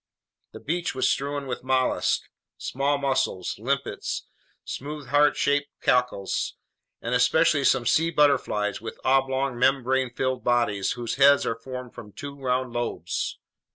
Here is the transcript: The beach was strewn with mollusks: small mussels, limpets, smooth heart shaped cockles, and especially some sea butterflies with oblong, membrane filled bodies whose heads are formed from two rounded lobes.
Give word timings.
The 0.53 0.59
beach 0.59 0.95
was 0.95 1.07
strewn 1.07 1.45
with 1.45 1.63
mollusks: 1.63 2.27
small 2.57 2.97
mussels, 2.97 3.59
limpets, 3.59 4.25
smooth 4.63 5.09
heart 5.09 5.35
shaped 5.37 5.69
cockles, 5.79 6.55
and 7.03 7.13
especially 7.13 7.63
some 7.63 7.85
sea 7.85 8.09
butterflies 8.09 8.81
with 8.81 8.99
oblong, 9.05 9.59
membrane 9.59 10.09
filled 10.09 10.43
bodies 10.43 10.93
whose 10.93 11.17
heads 11.17 11.45
are 11.45 11.53
formed 11.55 11.93
from 11.93 12.13
two 12.13 12.33
rounded 12.35 12.71
lobes. 12.73 13.37